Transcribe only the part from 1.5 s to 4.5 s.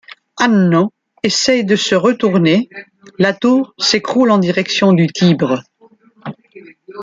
de se retourner, la tour s'écroule en